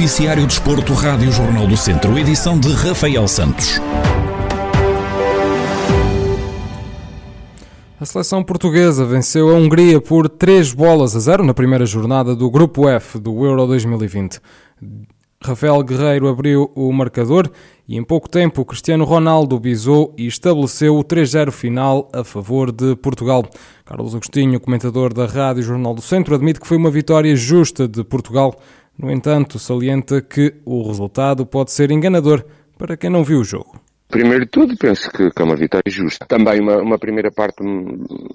[0.00, 3.80] Noticiário Desporto, Rádio Jornal do Centro, edição de Rafael Santos.
[8.00, 12.50] A seleção portuguesa venceu a Hungria por 3 bolas a 0 na primeira jornada do
[12.50, 14.40] Grupo F do Euro 2020.
[15.42, 17.50] Rafael Guerreiro abriu o marcador
[17.88, 22.94] e em pouco tempo Cristiano Ronaldo bisou e estabeleceu o 3-0 final a favor de
[22.96, 23.48] Portugal.
[23.86, 28.04] Carlos Agostinho, comentador da Rádio Jornal do Centro, admite que foi uma vitória justa de
[28.04, 28.54] Portugal.
[28.98, 32.44] No entanto, salienta que o resultado pode ser enganador
[32.76, 33.80] para quem não viu o jogo.
[34.10, 36.26] Primeiro de tudo, penso que, que é uma vitória justa.
[36.26, 37.62] Também uma, uma, primeira parte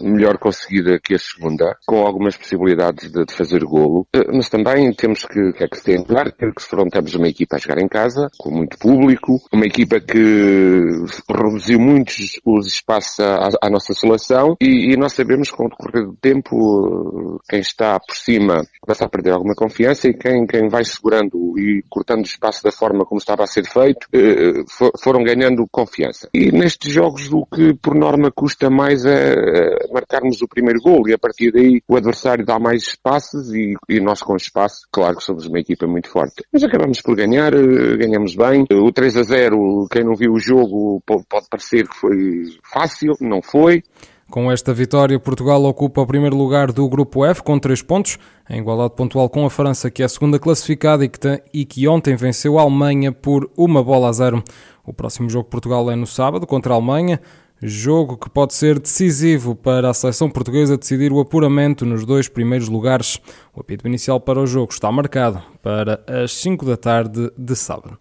[0.00, 4.06] melhor conseguida que a segunda, com algumas possibilidades de, de fazer golo.
[4.14, 7.88] Eh, mas também temos que, que acrescentar que se frontamos uma equipa a jogar em
[7.88, 10.82] casa, com muito público, uma equipa que
[11.30, 15.68] reduziu muitos os espaços à, à nossa seleção e, e, nós sabemos que com o
[15.68, 20.68] decorrer do tempo quem está por cima começa a perder alguma confiança e quem, quem
[20.68, 24.64] vai segurando e cortando o espaço da forma como estava a ser feito, eh,
[25.02, 26.28] foram ganhando confiança.
[26.34, 31.08] E nestes jogos o que por norma custa mais é, é marcarmos o primeiro gol
[31.08, 35.16] e a partir daí o adversário dá mais espaços e, e nós com espaço, claro
[35.16, 36.42] que somos uma equipa muito forte.
[36.52, 38.64] Mas acabamos por ganhar, eh, ganhamos bem.
[38.72, 43.42] O 3 a 0, quem não viu o jogo pode parecer que foi fácil, não
[43.42, 43.82] foi.
[44.32, 48.16] Com esta vitória, Portugal ocupa o primeiro lugar do Grupo F com 3 pontos,
[48.48, 51.66] em igualdade pontual com a França, que é a segunda classificada e que, tem, e
[51.66, 54.42] que ontem venceu a Alemanha por uma bola a zero.
[54.86, 57.20] O próximo jogo de Portugal é no sábado contra a Alemanha,
[57.60, 62.70] jogo que pode ser decisivo para a seleção portuguesa decidir o apuramento nos dois primeiros
[62.70, 63.20] lugares.
[63.54, 67.98] O apito inicial para o jogo está marcado para as 5 da tarde de sábado.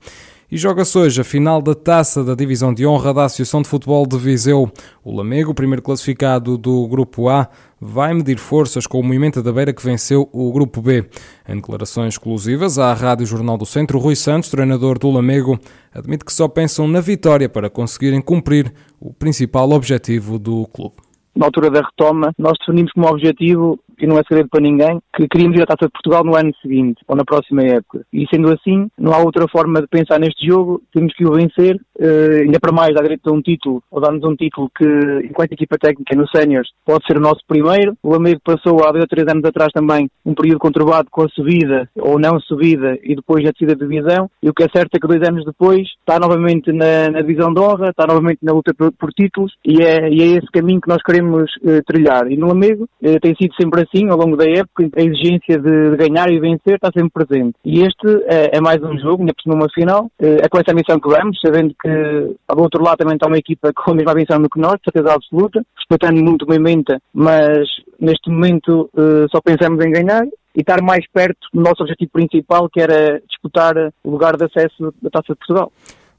[0.51, 4.05] E joga-se hoje a final da taça da Divisão de Honra da Associação de Futebol
[4.05, 4.69] de Viseu.
[5.01, 7.47] O Lamego, primeiro classificado do Grupo A,
[7.79, 11.05] vai medir forças com o Movimento da Beira que venceu o Grupo B.
[11.47, 15.57] Em declarações exclusivas à Rádio Jornal do Centro, Rui Santos, treinador do Lamego,
[15.93, 20.95] admite que só pensam na vitória para conseguirem cumprir o principal objetivo do clube
[21.35, 25.27] na altura da retoma, nós definimos como objetivo, e não é segredo para ninguém, que
[25.27, 28.01] queríamos ir à Taça de Portugal no ano seguinte, ou na próxima época.
[28.11, 31.75] E sendo assim, não há outra forma de pensar neste jogo, temos que o vencer,
[31.75, 34.85] uh, ainda para mais dar direito a um título, ou dar-nos um título que,
[35.23, 37.95] enquanto equipa técnica no Séniors, pode ser o nosso primeiro.
[38.03, 41.29] O amigo passou há dois ou três anos atrás também um período conturbado com a
[41.29, 44.95] subida, ou não subida, e depois a descida de divisão, e o que é certo
[44.95, 48.53] é que dois anos depois está novamente na, na divisão de honra, está novamente na
[48.53, 52.31] luta por, por títulos, e é, e é esse caminho que nós queremos uh, trilhar.
[52.31, 55.97] E no amigo uh, tem sido sempre assim, ao longo da época, a exigência de,
[55.97, 57.55] ganhar e vencer está sempre presente.
[57.65, 60.73] E este é, é mais um jogo, ainda por cima uma final, é com essa
[60.73, 64.13] missão que vamos, sabendo que do outro lado também está uma equipa com a mesma
[64.13, 67.67] missão do que nós, certeza absoluta, respeitando muito o movimento, mas
[67.99, 68.89] neste momento
[69.31, 70.23] só pensamos em ganhar
[70.55, 74.93] e estar mais perto do nosso objetivo principal, que era disputar o lugar de acesso
[75.01, 75.71] da Taça de Portugal.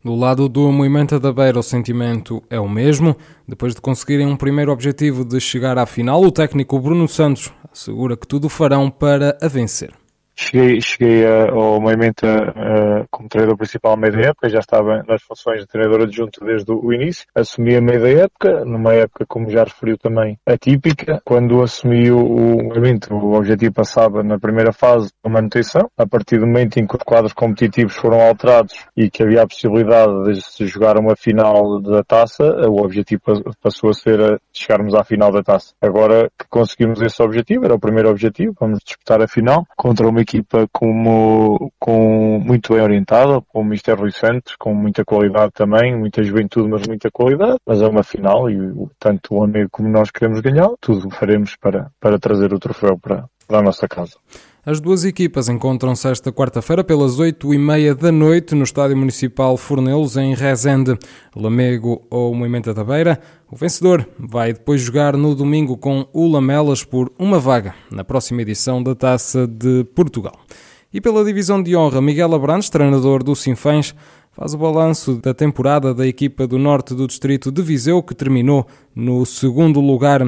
[0.05, 3.17] Do lado do Movimento da Beira, o sentimento é o mesmo.
[3.47, 8.17] Depois de conseguirem um primeiro objetivo de chegar à final, o técnico Bruno Santos assegura
[8.17, 10.02] que tudo farão para a vencer.
[10.43, 12.27] Cheguei, cheguei ao movimento
[13.11, 16.73] como treinador principal a meio da época, já estava nas funções de treinador adjunto desde
[16.73, 17.27] o início.
[17.33, 21.23] Assumi a meio da época, numa época, como já referiu também, atípica.
[21.25, 25.89] Quando assumi o, movimento, o objetivo passava na primeira fase a manutenção.
[25.97, 29.47] A partir do momento em que os quadros competitivos foram alterados e que havia a
[29.47, 33.23] possibilidade de se jogar uma final da taça, o objetivo
[33.63, 35.73] passou a ser a chegarmos à final da taça.
[35.81, 40.21] Agora que conseguimos esse objetivo, era o primeiro objetivo, vamos disputar a final contra uma
[40.33, 45.97] equipa como, com muito bem orientada, com o Mister Rui Santos, com muita qualidade também,
[45.97, 47.59] muita juventude, mas muita qualidade.
[47.67, 48.57] Mas é uma final e
[48.99, 53.25] tanto o amigo como nós queremos ganhar, tudo faremos para, para trazer o troféu para,
[53.47, 54.17] para a nossa casa.
[54.65, 59.57] As duas equipas encontram-se esta quarta-feira pelas oito e meia da noite no Estádio Municipal
[59.57, 60.97] Fornelos, em Rezende,
[61.35, 63.19] Lamego ou Moimenta da Beira.
[63.51, 68.41] O vencedor vai depois jogar no domingo com o Lamelas por uma vaga na próxima
[68.43, 70.39] edição da Taça de Portugal.
[70.95, 73.93] E pela divisão de honra, Miguel Abrantes, treinador do Sinfãs,
[74.33, 78.67] faz o balanço da temporada da equipa do norte do distrito de Viseu, que terminou
[78.95, 80.21] no segundo lugar.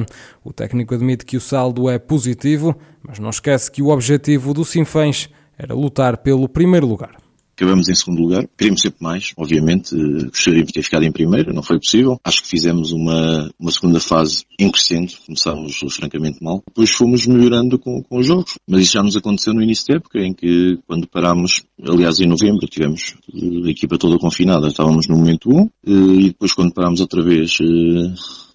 [0.43, 4.63] O técnico admite que o saldo é positivo, mas não esquece que o objetivo do
[4.63, 7.24] Sinfãs era lutar pelo primeiro lugar.
[7.55, 8.47] Acabamos em segundo lugar.
[8.57, 9.95] Queríamos sempre mais, obviamente.
[9.95, 12.19] Gostaríamos de ter ficado em primeiro, não foi possível.
[12.23, 15.13] Acho que fizemos uma, uma segunda fase em crescendo.
[15.25, 16.61] Começámos francamente mal.
[16.67, 18.57] Depois fomos melhorando com, com os jogos.
[18.67, 22.27] Mas isso já nos aconteceu no início da época, em que quando parámos, aliás em
[22.27, 24.67] novembro, tivemos a equipa toda confinada.
[24.67, 27.57] Estávamos no momento 1 e depois quando parámos outra vez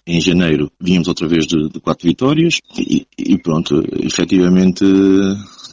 [0.05, 4.83] em janeiro vínhamos outra vez de, de quatro vitórias e, e, pronto, efetivamente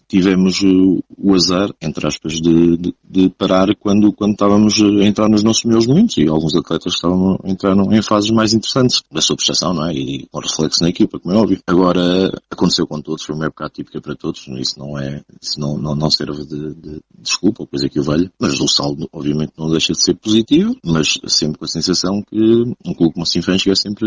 [0.08, 5.43] tivemos o, azar, entre aspas, de, de, de, parar quando, quando estávamos a entrar nos
[5.43, 9.75] nossos melhores momentos e alguns atletas estavam entraram em fases mais interessantes da sua prestação,
[9.75, 9.93] não é?
[9.93, 11.60] E com reflexo na equipa, como é óbvio.
[11.66, 15.76] Agora, aconteceu com todos, foi uma época atípica para todos, isso não é, isso não,
[15.76, 19.52] não, não serve de, de desculpa ou coisa que o valha, mas o saldo, obviamente,
[19.58, 22.38] não deixa de ser positivo, mas sempre com a sensação que
[22.84, 24.06] um clube como o Sinfãs é sempre,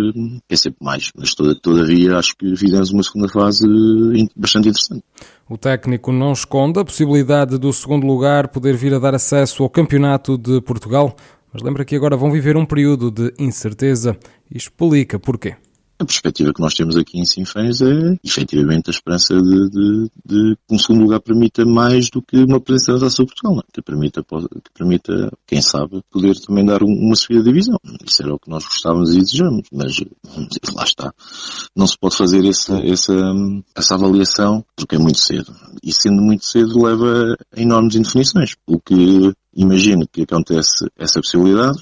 [0.49, 1.11] é sempre mais.
[1.15, 3.65] Mas toda, todavia, acho que fizemos uma segunda fase
[4.35, 5.03] bastante interessante.
[5.51, 9.69] O técnico não esconde a possibilidade do segundo lugar poder vir a dar acesso ao
[9.69, 11.13] Campeonato de Portugal,
[11.51, 14.17] mas lembra que agora vão viver um período de incerteza
[14.49, 15.57] e explica porquê.
[16.01, 20.55] A perspectiva que nós temos aqui em Sinfãs é, efetivamente, a esperança de, de, de,
[20.67, 23.59] que um segundo lugar permita mais do que uma presença da Taça Portugal?
[23.59, 23.71] É?
[23.71, 27.77] que, permita, que permita, quem sabe, poder também dar uma subida de divisão.
[28.03, 29.95] Isso era o que nós gostávamos e desejamos, mas
[30.73, 31.13] lá está.
[31.75, 33.13] Não se pode fazer essa, essa,
[33.75, 35.53] essa avaliação porque é muito cedo.
[35.83, 38.55] E sendo muito cedo leva a enormes indefinições.
[38.65, 41.79] O que imagino que acontece essa possibilidade,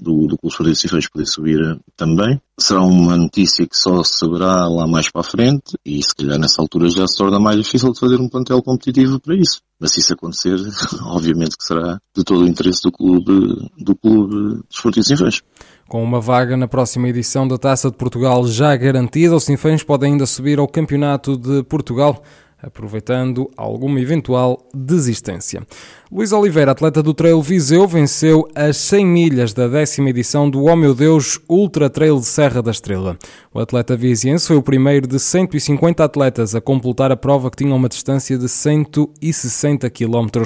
[0.00, 2.40] do, do Clube Esportivo Cifres poder subir eh, também.
[2.58, 6.38] Será uma notícia que só se saberá lá mais para a frente e se calhar
[6.38, 9.60] nessa altura já se torna mais difícil de fazer um plantel competitivo para isso.
[9.78, 10.56] Mas se isso acontecer,
[11.06, 15.42] obviamente que será de todo o interesse do clube, do clube Desportivo Sinfãs.
[15.88, 20.06] Com uma vaga na próxima edição da Taça de Portugal já garantida, o Sinfãs pode
[20.06, 22.22] ainda subir ao Campeonato de Portugal
[22.62, 25.62] aproveitando alguma eventual desistência.
[26.10, 30.76] Luís Oliveira, atleta do Trail Viseu, venceu as 100 milhas da décima edição do Oh
[30.76, 33.16] Meu Deus Ultra Trail de Serra da Estrela.
[33.54, 37.74] O atleta viziense foi o primeiro de 150 atletas a completar a prova que tinha
[37.74, 40.42] uma distância de 160 km.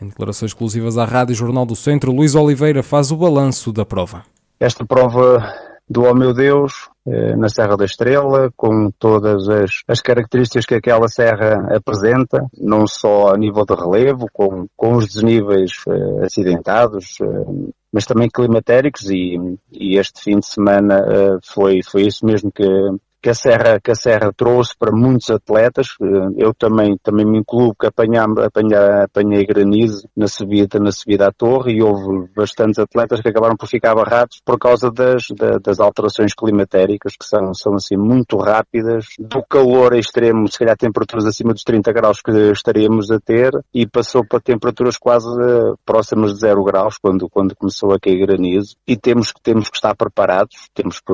[0.00, 4.22] Em declarações exclusivas à Rádio Jornal do Centro, Luís Oliveira faz o balanço da prova.
[4.60, 10.00] Esta prova do Oh Meu Deus eh, na Serra da Estrela, com todas as, as,
[10.02, 15.72] características que aquela serra apresenta, não só a nível de relevo, com, com os desníveis
[15.86, 19.38] uh, acidentados, uh, mas também climatéricos e,
[19.72, 22.64] e, este fim de semana uh, foi, foi isso mesmo que,
[23.20, 25.88] que a Serra, que a Serra trouxe para muitos atletas.
[26.00, 31.28] Eh, eu também, também me incluo que apanhamos, apanhei, apanhei granizo na subida, na subida
[31.28, 35.24] à torre e houve bastantes atletas que acabaram por ficar barrados por causa das,
[35.62, 41.26] das alterações climatéricas que são, são assim muito rápidas, do calor extremo, se calhar temperaturas
[41.26, 46.34] acima dos 30 graus que estaríamos a ter e passou para temperaturas quase eh, próximas
[46.34, 50.68] de 0 graus quando, quando começou a cair granizo e temos, temos que estar preparados,
[50.72, 51.12] temos que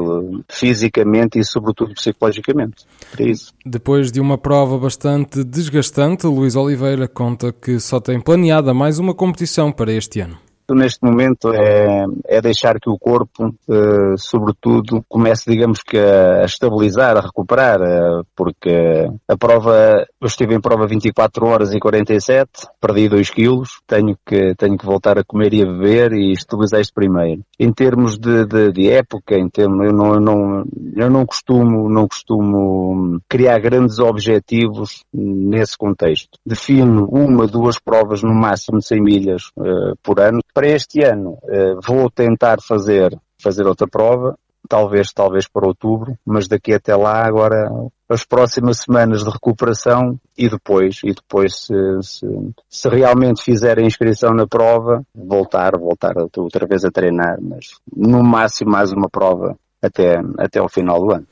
[0.50, 2.84] fisicamente e sobretudo psicologicamente.
[3.18, 3.52] É isso.
[3.64, 9.14] Depois de uma prova bastante desgastante, Luís Oliveira conta que só tem planeada mais uma
[9.14, 15.50] competição para este ano neste momento é, é deixar que o corpo, uh, sobretudo, comece,
[15.50, 21.44] digamos que, a estabilizar, a recuperar, uh, porque a prova, eu estive em prova 24
[21.46, 22.48] horas e 47,
[22.80, 26.80] perdi 2 quilos, tenho que, tenho que voltar a comer e a beber e estabilizar
[26.80, 27.42] isto primeiro.
[27.58, 30.64] Em termos de, de, de época, em termos, eu não, eu não,
[30.96, 36.38] eu não costumo, não costumo criar grandes objetivos nesse contexto.
[36.46, 41.36] Defino uma, duas provas no máximo de 100 milhas uh, por ano, para este ano
[41.48, 47.26] eh, vou tentar fazer, fazer outra prova, talvez, talvez para outubro, mas daqui até lá
[47.26, 47.68] agora
[48.08, 52.26] as próximas semanas de recuperação e depois, e depois se, se,
[52.68, 58.22] se realmente fizer a inscrição na prova, voltar, voltar outra vez a treinar, mas no
[58.22, 61.26] máximo mais uma prova até, até ao final do ano.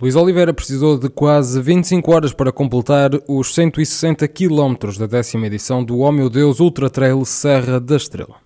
[0.00, 5.82] Luís Oliveira precisou de quase 25 horas para completar os 160 km da décima edição
[5.82, 8.36] do Oh Deus Ultra Trail Serra da Estrela.